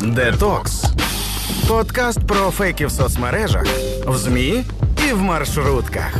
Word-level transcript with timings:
Детокс. 0.00 0.84
Подкаст 1.68 2.26
про 2.26 2.50
фейки 2.50 2.86
в 2.86 2.90
соцмережах, 2.90 3.66
в 4.06 4.16
ЗМІ 4.16 4.64
і 5.08 5.12
в 5.12 5.22
маршрутках. 5.22 6.14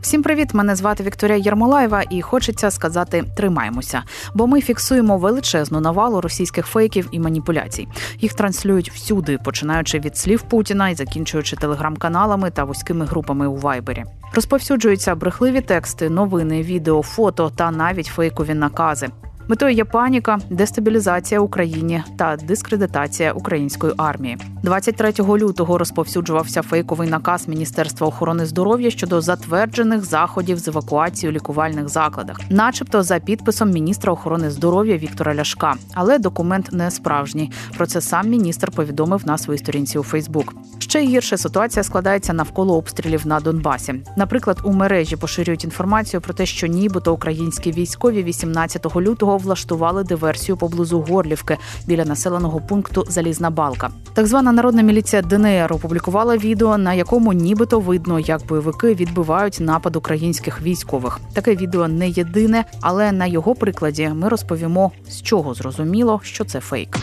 Всім 0.00 0.22
привіт! 0.22 0.54
Мене 0.54 0.76
звати 0.76 1.02
Вікторія 1.02 1.36
Єрмолаєва, 1.36 2.02
і 2.10 2.22
хочеться 2.22 2.70
сказати 2.70 3.24
тримаємося, 3.36 4.02
бо 4.34 4.46
ми 4.46 4.60
фіксуємо 4.60 5.18
величезну 5.18 5.80
навалу 5.80 6.20
російських 6.20 6.66
фейків 6.66 7.08
і 7.12 7.20
маніпуляцій. 7.20 7.88
Їх 8.20 8.34
транслюють 8.34 8.90
всюди, 8.90 9.38
починаючи 9.44 9.98
від 9.98 10.16
слів 10.16 10.42
Путіна 10.42 10.88
і 10.88 10.94
закінчуючи 10.94 11.56
телеграм-каналами 11.56 12.50
та 12.50 12.64
вузькими 12.64 13.04
групами 13.04 13.46
у 13.46 13.56
Вайбері. 13.56 14.04
Розповсюджуються 14.34 15.14
брехливі 15.14 15.60
тексти, 15.60 16.10
новини, 16.10 16.62
відео, 16.62 17.02
фото 17.02 17.52
та 17.56 17.70
навіть 17.70 18.06
фейкові 18.06 18.54
накази. 18.54 19.08
Метою 19.48 19.74
є 19.74 19.84
паніка, 19.84 20.38
дестабілізація 20.50 21.40
Україні 21.40 22.02
та 22.18 22.36
дискредитація 22.36 23.32
української 23.32 23.92
армії. 23.96 24.38
23 24.62 25.12
лютого 25.18 25.78
розповсюджувався 25.78 26.62
фейковий 26.62 27.08
наказ 27.08 27.48
Міністерства 27.48 28.06
охорони 28.06 28.46
здоров'я 28.46 28.90
щодо 28.90 29.20
затверджених 29.20 30.04
заходів 30.04 30.58
з 30.58 30.68
евакуації 30.68 31.30
у 31.30 31.32
лікувальних 31.32 31.88
закладах, 31.88 32.40
начебто 32.50 33.02
за 33.02 33.18
підписом 33.18 33.70
міністра 33.70 34.12
охорони 34.12 34.50
здоров'я 34.50 34.96
Віктора 34.96 35.34
Ляшка. 35.34 35.74
Але 35.94 36.18
документ 36.18 36.72
не 36.72 36.90
справжній. 36.90 37.50
Про 37.76 37.86
це 37.86 38.00
сам 38.00 38.28
міністр 38.28 38.70
повідомив 38.70 39.26
на 39.26 39.38
своїй 39.38 39.58
сторінці 39.58 39.98
у 39.98 40.02
Фейсбук. 40.02 40.54
Ще 40.78 41.00
гірше 41.00 41.36
ситуація 41.36 41.82
складається 41.82 42.32
навколо 42.32 42.76
обстрілів 42.76 43.26
на 43.26 43.40
Донбасі. 43.40 43.94
Наприклад, 44.16 44.60
у 44.64 44.72
мережі 44.72 45.16
поширюють 45.16 45.64
інформацію 45.64 46.20
про 46.20 46.34
те, 46.34 46.46
що 46.46 46.66
нібито 46.66 47.14
українські 47.14 47.72
військові 47.72 48.22
18 48.22 48.96
лютого 48.96 49.31
влаштували 49.36 50.04
диверсію 50.04 50.56
поблизу 50.56 51.00
Горлівки 51.00 51.58
біля 51.86 52.04
населеного 52.04 52.60
пункту 52.60 53.04
Залізна 53.08 53.50
Балка. 53.50 53.90
Так 54.14 54.26
звана 54.26 54.52
народна 54.52 54.82
міліція 54.82 55.22
ДНР 55.22 55.72
опублікувала 55.72 56.36
відео, 56.36 56.78
на 56.78 56.94
якому 56.94 57.32
нібито 57.32 57.80
видно, 57.80 58.18
як 58.18 58.46
бойовики 58.46 58.94
відбивають 58.94 59.60
напад 59.60 59.96
українських 59.96 60.62
військових. 60.62 61.20
Таке 61.32 61.56
відео 61.56 61.88
не 61.88 62.08
єдине, 62.08 62.64
але 62.80 63.12
на 63.12 63.26
його 63.26 63.54
прикладі 63.54 64.08
ми 64.08 64.28
розповімо, 64.28 64.92
з 65.08 65.22
чого 65.22 65.54
зрозуміло, 65.54 66.20
що 66.22 66.44
це 66.44 66.60
фейк. 66.60 66.98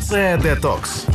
Це 0.00 0.40
детокс. 0.42 1.06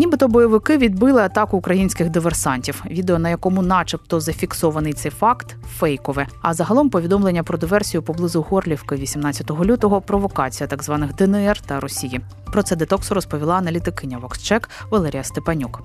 Нібито 0.00 0.28
бойовики 0.28 0.78
відбили 0.78 1.22
атаку 1.22 1.56
українських 1.56 2.10
диверсантів. 2.10 2.84
Відео, 2.90 3.18
на 3.18 3.30
якому, 3.30 3.62
начебто, 3.62 4.20
зафіксований 4.20 4.92
цей 4.92 5.10
факт, 5.10 5.56
фейкове. 5.78 6.26
А 6.42 6.54
загалом 6.54 6.90
повідомлення 6.90 7.42
про 7.42 7.58
диверсію 7.58 8.02
поблизу 8.02 8.42
Горлівки 8.42 8.96
18 8.96 9.50
лютого 9.50 10.00
провокація 10.00 10.66
так 10.66 10.82
званих 10.82 11.14
ДНР 11.14 11.60
та 11.60 11.80
Росії. 11.80 12.20
Про 12.52 12.62
це 12.62 12.76
детоксу 12.76 13.14
розповіла 13.14 13.56
аналітикиня 13.56 14.18
Воксчек 14.18 14.70
Валерія 14.90 15.24
Степанюк. 15.24 15.82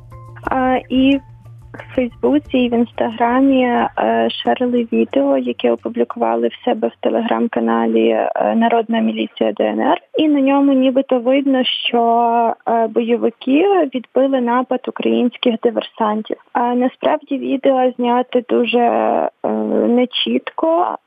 І 0.90 1.20
в 1.80 1.96
Фейсбуці 1.96 2.58
і 2.58 2.70
в 2.70 2.74
інстаграмі 2.74 3.64
е, 3.64 4.30
шерили 4.30 4.88
відео, 4.94 5.38
яке 5.38 5.72
опублікували 5.72 6.48
в 6.48 6.66
себе 6.66 6.88
в 6.88 7.02
телеграм-каналі 7.02 8.08
е, 8.08 8.56
Народна 8.56 9.00
міліція 9.00 9.52
ДНР, 9.52 9.98
і 10.18 10.28
на 10.28 10.42
ньому 10.42 10.74
нібито 10.74 11.20
видно, 11.20 11.64
що 11.64 12.54
е, 12.68 12.88
бойовики 12.88 13.90
відбили 13.96 14.42
напад 14.42 14.80
українських 14.88 15.56
диверсантів. 15.64 16.38
А 16.54 16.74
насправді 16.74 17.38
відео 17.38 17.92
зняти 17.98 18.44
дуже 18.50 18.80
нечітко. 19.88 20.98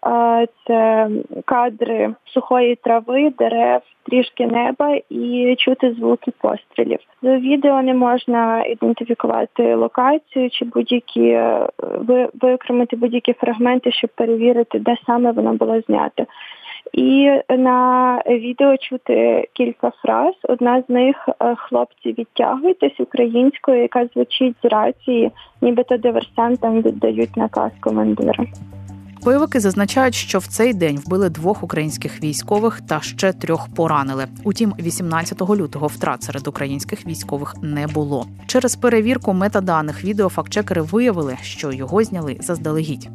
Це 0.66 1.08
кадри 1.44 2.14
сухої 2.24 2.76
трави, 2.76 3.32
дерев, 3.38 3.80
трішки 4.06 4.46
неба 4.46 4.98
і 5.10 5.56
чути 5.58 5.92
звуки 5.92 6.32
пострілів. 6.40 6.98
До 7.22 7.36
відео 7.36 7.82
не 7.82 7.94
можна 7.94 8.64
ідентифікувати 8.64 9.74
локацію 9.74 10.50
чи 10.50 10.64
будь-які 10.64 11.40
виокремити 12.40 12.96
будь-які 12.96 13.32
фрагменти, 13.32 13.92
щоб 13.92 14.10
перевірити, 14.14 14.78
де 14.78 14.96
саме 15.06 15.32
воно 15.32 15.52
було 15.52 15.80
знято. 15.80 16.24
І 16.92 17.30
на 17.48 18.22
відео 18.26 18.76
чути 18.76 19.48
кілька 19.52 19.92
фраз. 20.02 20.34
Одна 20.42 20.82
з 20.82 20.88
них 20.88 21.28
хлопці 21.56 22.12
відтягуйтесь 22.12 23.00
українською, 23.00 23.82
яка 23.82 24.06
звучить 24.06 24.56
з 24.62 24.64
рації, 24.64 25.30
нібито 25.62 25.96
диверсантам 25.96 26.82
віддають 26.82 27.36
наказ 27.36 27.72
командира. 27.80 28.44
Бойовики 29.28 29.60
зазначають, 29.60 30.14
що 30.14 30.38
в 30.38 30.46
цей 30.46 30.74
день 30.74 30.96
вбили 30.96 31.30
двох 31.30 31.62
українських 31.62 32.22
військових 32.22 32.80
та 32.88 33.00
ще 33.00 33.32
трьох 33.32 33.68
поранили. 33.76 34.24
Утім, 34.44 34.72
18 34.78 35.42
лютого 35.42 35.86
втрат 35.86 36.22
серед 36.22 36.48
українських 36.48 37.06
військових 37.06 37.54
не 37.62 37.86
було. 37.86 38.24
Через 38.46 38.76
перевірку 38.76 39.32
метаданих 39.32 40.04
відео 40.04 40.28
фактчекери 40.28 40.82
виявили, 40.82 41.36
що 41.42 41.72
його 41.72 42.02
зняли 42.02 42.36
заздалегідь. 42.40 43.08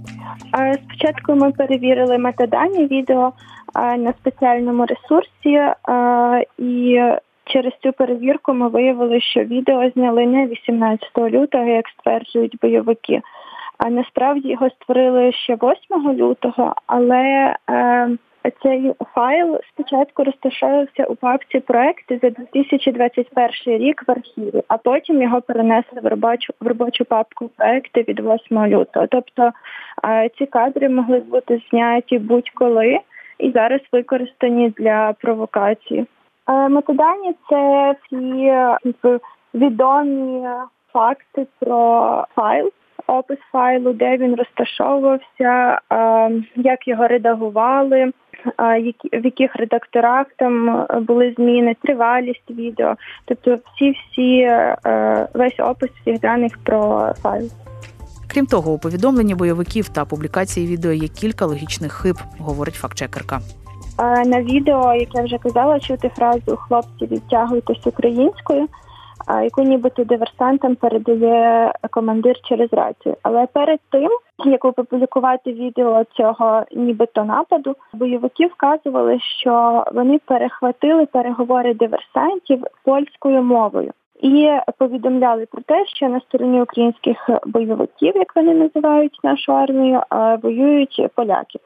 Спочатку 0.83 1.35
ми 1.35 1.51
перевірили 1.51 2.17
метадані 2.17 2.85
відео 2.85 3.33
на 3.75 4.13
спеціальному 4.21 4.85
ресурсі 4.85 5.59
і. 6.57 6.99
Через 7.45 7.73
цю 7.83 7.93
перевірку 7.93 8.53
ми 8.53 8.69
виявили, 8.69 9.21
що 9.21 9.39
відео 9.39 9.89
зняли 9.95 10.25
не 10.25 10.47
18 10.47 11.17
лютого, 11.17 11.63
як 11.63 11.85
стверджують 11.99 12.57
бойовики. 12.61 13.21
А 13.77 13.89
насправді 13.89 14.49
його 14.49 14.69
створили 14.69 15.31
ще 15.31 15.55
8 15.55 16.13
лютого, 16.13 16.73
але 16.87 17.55
е, 17.69 18.09
цей 18.63 18.93
файл 19.15 19.59
спочатку 19.73 20.23
розташовувався 20.23 21.03
у 21.03 21.15
папці 21.15 21.59
проекти 21.59 22.19
за 22.21 22.29
2021 22.29 23.77
рік 23.77 24.03
в 24.07 24.11
архіві, 24.11 24.63
а 24.67 24.77
потім 24.77 25.21
його 25.21 25.41
перенесли 25.41 26.01
в 26.01 26.07
робочу 26.07 26.53
в 26.61 26.67
робочу 26.67 27.05
папку 27.05 27.49
проекти 27.57 28.05
від 28.07 28.19
8 28.19 28.67
лютого. 28.67 29.07
Тобто 29.07 29.51
е, 30.05 30.29
ці 30.37 30.45
кадри 30.45 30.89
могли 30.89 31.19
бути 31.19 31.61
зняті 31.69 32.19
будь-коли 32.19 32.99
і 33.39 33.51
зараз 33.51 33.81
використані 33.91 34.73
для 34.77 35.13
провокації. 35.21 36.05
Е, 36.49 36.69
методані 36.69 37.35
це 37.49 37.95
всі 38.03 38.45
е, 38.45 38.77
відомі 39.53 40.47
факти 40.93 41.47
про 41.59 42.25
файл 42.35 42.71
опис 43.07 43.39
файлу, 43.51 43.93
де 43.93 44.17
він 44.17 44.35
розташовувався, 44.35 45.79
як 46.55 46.87
його 46.87 47.07
редагували, 47.07 48.11
в 49.13 49.25
яких 49.25 49.55
редакторах 49.55 50.27
там 50.37 50.85
були 51.01 51.33
зміни, 51.37 51.75
тривалість 51.81 52.49
відео, 52.49 52.95
тобто 53.25 53.59
всі 53.75 53.91
всі 53.91 54.37
е, 54.39 55.27
весь 55.33 55.59
опис 55.59 55.89
всіх 56.01 56.19
даних 56.19 56.57
про 56.63 57.09
файл. 57.21 57.49
Крім 58.33 58.45
того, 58.45 58.71
у 58.71 58.79
повідомленні 58.79 59.35
бойовиків 59.35 59.89
та 59.89 60.05
публікації 60.05 60.67
відео 60.67 60.91
є 60.91 61.07
кілька 61.07 61.45
логічних 61.45 61.93
хиб, 61.93 62.15
говорить 62.39 62.75
фактчекерка. 62.75 63.39
На 64.25 64.41
відео, 64.41 64.93
як 64.93 65.15
я 65.15 65.23
вже 65.23 65.37
казала, 65.37 65.79
чути 65.79 66.11
фразу 66.15 66.55
хлопці 66.55 67.05
відтягуйтесь 67.05 67.87
українською 67.87 68.67
яку 69.27 69.61
нібито 69.61 70.03
диверсантам 70.03 70.75
передає 70.75 71.73
командир 71.89 72.35
через 72.43 72.73
рацію. 72.73 73.15
Але 73.23 73.47
перед 73.53 73.79
тим 73.91 74.09
як 74.45 74.65
опублікувати 74.65 75.53
відео 75.53 76.03
цього 76.03 76.63
нібито 76.71 77.23
нападу, 77.23 77.75
бойовики 77.93 78.47
вказували, 78.47 79.19
що 79.19 79.83
вони 79.93 80.19
перехватили 80.25 81.05
переговори 81.05 81.73
диверсантів 81.73 82.63
польською 82.83 83.43
мовою. 83.43 83.91
І 84.21 84.49
повідомляли 84.77 85.45
про 85.45 85.61
те, 85.61 85.85
що 85.85 86.09
на 86.09 86.19
стороні 86.19 86.61
українських 86.61 87.29
бойовиків, 87.45 88.15
як 88.15 88.35
вони 88.35 88.53
називають 88.53 89.19
нашу 89.23 89.53
армію, 89.53 90.01
воюють 90.41 91.07
поляків. 91.15 91.61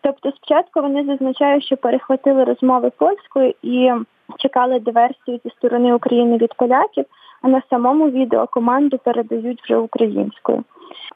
Тобто, 0.00 0.32
спочатку 0.32 0.80
вони 0.80 1.04
зазначають, 1.04 1.64
що 1.64 1.76
перехватили 1.76 2.44
розмови 2.44 2.90
польською 2.98 3.54
і 3.62 3.92
чекали 4.38 4.80
диверсію 4.80 5.40
зі 5.44 5.50
сторони 5.50 5.94
України 5.94 6.36
від 6.36 6.54
поляків, 6.54 7.04
а 7.42 7.48
на 7.48 7.62
самому 7.70 8.10
відео 8.10 8.46
команду 8.46 8.98
передають 9.04 9.62
вже 9.62 9.76
українською. 9.76 10.64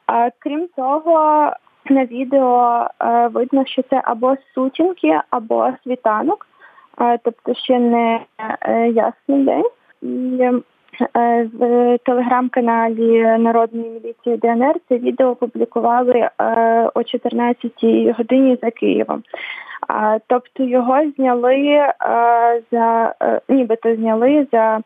А 0.05 0.29
крім 0.39 0.67
того, 0.75 1.51
на 1.89 2.05
відео 2.05 2.87
е, 3.01 3.27
видно, 3.27 3.65
що 3.65 3.81
це 3.89 4.01
або 4.03 4.35
сутінки, 4.55 5.21
або 5.29 5.69
світанок, 5.83 6.47
е, 7.01 7.17
тобто 7.23 7.53
ще 7.53 7.79
не 7.79 8.19
е, 8.61 8.89
ясний 8.89 9.43
день. 9.43 9.69
І 10.01 10.49
в 11.53 11.97
телеграм-каналі 12.05 13.21
Народної 13.21 13.89
міліції 13.89 14.37
ДНР 14.37 14.75
це 14.89 14.97
відео 14.97 15.27
опублікували 15.27 16.29
о 16.93 17.03
14 17.03 17.71
годині 18.17 18.57
за 18.61 18.71
Києвом. 18.71 19.23
Тобто 20.27 20.63
його 20.63 21.11
зняли 21.15 21.87
за 22.71 23.13
нібито 23.49 23.95
зняли 23.95 24.47
за 24.51 24.81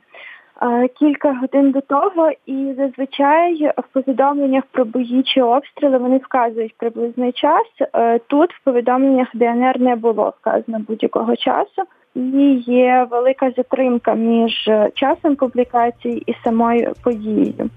кілька 0.99 1.33
годин 1.33 1.71
до 1.71 1.81
того, 1.81 2.31
і 2.45 2.73
зазвичай 2.77 3.71
в 3.77 3.93
повідомленнях 3.93 4.63
про 4.71 4.85
бої 4.85 5.23
чи 5.23 5.41
обстріли 5.41 5.97
вони 5.97 6.17
вказують 6.17 6.77
приблизний 6.77 7.31
час. 7.31 7.67
Е, 7.93 8.19
тут 8.19 8.53
в 8.53 8.63
повідомленнях 8.63 9.27
ДНР 9.33 9.79
не 9.79 9.95
було 9.95 10.33
вказано 10.41 10.79
будь-якого 10.87 11.35
часу. 11.35 11.83
і 12.15 12.53
є 12.67 13.07
велика 13.11 13.51
затримка 13.57 14.13
між 14.13 14.69
часом 14.93 15.35
публікації 15.35 16.23
і 16.25 16.35
самою 16.43 16.93
подією. 17.03 17.69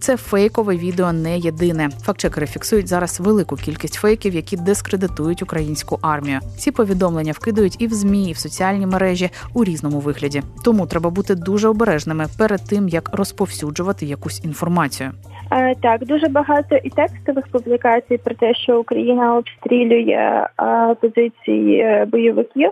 Це 0.00 0.16
фейкове 0.16 0.76
відео 0.76 1.12
не 1.12 1.38
єдине. 1.38 1.88
Фактчекери 2.02 2.46
фіксують 2.46 2.88
зараз 2.88 3.20
велику 3.20 3.56
кількість 3.56 3.94
фейків, 3.94 4.34
які 4.34 4.56
дискредитують 4.56 5.42
українську 5.42 5.98
армію. 6.02 6.40
Ці 6.56 6.70
повідомлення 6.70 7.32
вкидають 7.32 7.82
і 7.82 7.86
в 7.86 7.92
змі, 7.92 8.30
і 8.30 8.32
в 8.32 8.36
соціальні 8.36 8.86
мережі 8.86 9.30
у 9.54 9.64
різному 9.64 9.98
вигляді. 9.98 10.42
Тому 10.64 10.86
треба 10.86 11.10
бути 11.10 11.34
дуже 11.34 11.68
обережними 11.68 12.26
перед 12.38 12.60
тим, 12.70 12.88
як 12.88 13.10
розповсюджувати 13.16 14.06
якусь 14.06 14.44
інформацію. 14.44 15.10
Так, 15.82 16.06
дуже 16.06 16.28
багато 16.28 16.76
і 16.76 16.90
текстових 16.90 17.48
публікацій 17.48 18.18
про 18.18 18.34
те, 18.34 18.54
що 18.54 18.80
Україна 18.80 19.36
обстрілює 19.36 20.46
позиції 21.00 21.80
е, 21.80 22.06
бойовиків. 22.12 22.70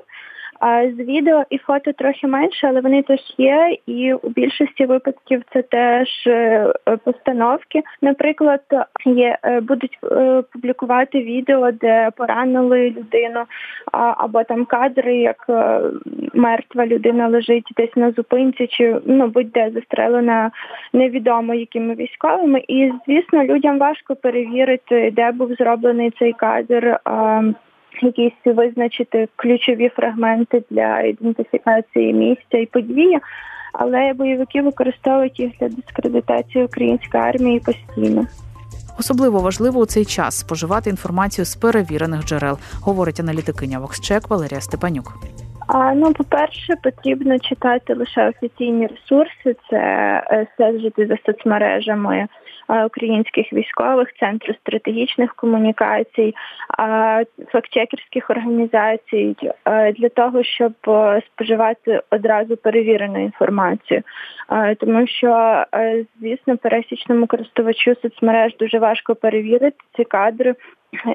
А 0.60 0.90
з 0.90 0.98
відео 0.98 1.44
і 1.50 1.58
фото 1.58 1.92
трохи 1.92 2.26
менше, 2.26 2.66
але 2.66 2.80
вони 2.80 3.02
теж 3.02 3.20
є. 3.38 3.76
І 3.86 4.14
у 4.14 4.28
більшості 4.28 4.86
випадків 4.86 5.42
це 5.52 5.62
теж 5.62 6.08
е, 6.26 6.72
постановки. 7.04 7.82
Наприклад, 8.02 8.60
є 9.04 9.38
е, 9.42 9.60
будуть 9.60 9.98
е, 10.12 10.42
публікувати 10.52 11.22
відео, 11.22 11.70
де 11.70 12.10
поранили 12.16 12.90
людину, 12.90 13.44
або 13.92 14.44
там 14.44 14.64
кадри, 14.64 15.16
як 15.16 15.50
мертва 16.34 16.86
людина 16.86 17.28
лежить 17.28 17.72
десь 17.76 17.96
на 17.96 18.10
зупинці, 18.10 18.66
чи 18.66 18.96
ну 19.04 19.28
будь-де 19.28 19.70
застрелена 19.74 20.50
невідомо 20.92 21.54
якими 21.54 21.94
військовими. 21.94 22.62
І 22.68 22.92
звісно, 23.06 23.44
людям 23.44 23.78
важко 23.78 24.16
перевірити, 24.16 25.12
де 25.16 25.32
був 25.32 25.54
зроблений 25.54 26.12
цей 26.18 26.32
кадр 26.32 26.98
якісь 28.02 28.32
визначити 28.44 29.28
ключові 29.36 29.88
фрагменти 29.88 30.62
для 30.70 31.00
ідентифікації 31.00 32.12
місця 32.12 32.58
і 32.58 32.66
події, 32.66 33.18
але 33.72 34.12
бойовики 34.12 34.62
використовують 34.62 35.40
їх 35.40 35.52
для 35.60 35.68
дискредитації 35.68 36.64
української 36.64 37.22
армії 37.22 37.60
постійно. 37.60 38.26
Особливо 39.00 39.40
важливо 39.40 39.80
у 39.80 39.86
цей 39.86 40.04
час 40.04 40.38
споживати 40.38 40.90
інформацію 40.90 41.44
з 41.44 41.56
перевірених 41.56 42.24
джерел, 42.24 42.58
говорить 42.82 43.20
аналітикиня 43.20 43.78
Воксчек 43.78 44.28
Валерія 44.28 44.60
Степанюк. 44.60 45.14
А 45.68 45.94
ну, 45.94 46.12
по-перше, 46.12 46.74
потрібно 46.82 47.38
читати 47.38 47.94
лише 47.94 48.28
офіційні 48.28 48.86
ресурси, 48.86 49.56
це 49.70 50.46
стежити 50.54 51.06
за 51.06 51.16
соцмережами 51.26 52.28
українських 52.86 53.52
військових, 53.52 54.08
центру 54.20 54.54
стратегічних 54.54 55.34
комунікацій, 55.34 56.34
фактчекерських 57.52 58.30
організацій 58.30 59.36
е, 59.64 59.92
для 59.92 60.08
того, 60.08 60.42
щоб 60.42 60.72
споживати 61.26 62.02
одразу 62.10 62.56
перевірену 62.56 63.22
інформацію. 63.22 64.02
Тому 64.78 65.06
що, 65.06 65.64
звісно, 66.20 66.56
пересічному 66.56 67.26
користувачу 67.26 67.94
соцмереж 68.02 68.56
дуже 68.56 68.78
важко 68.78 69.14
перевірити 69.14 69.76
ці 69.96 70.04
кадри. 70.04 70.54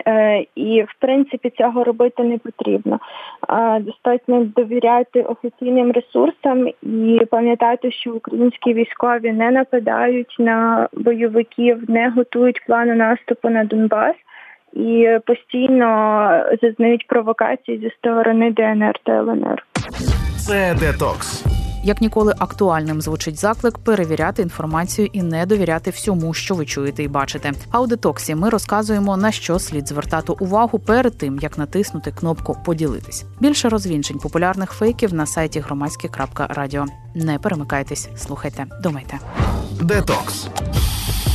Е, 0.07 0.45
і 0.55 0.81
в 0.81 0.93
принципі 0.99 1.49
цього 1.57 1.83
робити 1.83 2.23
не 2.23 2.37
потрібно. 2.37 2.99
Достатньо 3.79 4.43
довіряти 4.43 5.21
офіційним 5.21 5.91
ресурсам 5.91 6.67
і 6.83 7.21
пам'ятати, 7.31 7.91
що 7.91 8.11
українські 8.13 8.73
військові 8.73 9.31
не 9.31 9.51
нападають 9.51 10.35
на 10.39 10.87
бойовиків, 10.93 11.89
не 11.89 12.09
готують 12.09 12.65
плани 12.65 12.95
наступу 12.95 13.49
на 13.49 13.63
Донбас 13.63 14.15
і 14.73 15.09
постійно 15.25 15.87
зазнають 16.61 17.07
провокації 17.07 17.79
зі 17.79 17.89
сторони 17.89 18.51
ДНР 18.51 18.99
та 19.03 19.11
ЛНР. 19.11 19.65
Це 20.47 20.75
детокс. 20.79 21.52
Як 21.85 22.01
ніколи 22.01 22.33
актуальним 22.39 23.01
звучить 23.01 23.39
заклик 23.39 23.77
перевіряти 23.77 24.41
інформацію 24.41 25.09
і 25.13 25.21
не 25.21 25.45
довіряти 25.45 25.91
всьому, 25.91 26.33
що 26.33 26.55
ви 26.55 26.65
чуєте 26.65 27.03
і 27.03 27.07
бачите. 27.07 27.51
А 27.71 27.81
у 27.81 27.87
детоксі 27.87 28.35
ми 28.35 28.49
розказуємо 28.49 29.17
на 29.17 29.31
що 29.31 29.59
слід 29.59 29.87
звертати 29.87 30.33
увагу 30.39 30.79
перед 30.79 31.17
тим, 31.17 31.39
як 31.41 31.57
натиснути 31.57 32.11
кнопку 32.11 32.57
Поділитись. 32.65 33.25
Більше 33.39 33.69
розвінчень 33.69 34.19
популярних 34.19 34.71
фейків 34.71 35.13
на 35.13 35.25
сайті 35.25 35.59
громадське.радіо. 35.59 36.85
Не 37.15 37.39
перемикайтесь, 37.39 38.09
слухайте, 38.17 38.65
думайте. 38.81 39.19
Детокс 39.81 40.47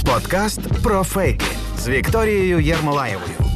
подкаст 0.07 0.83
про 0.83 1.05
фейки 1.05 1.47
з 1.79 1.89
Вікторією 1.89 2.61
Єрмолаєвою. 2.61 3.48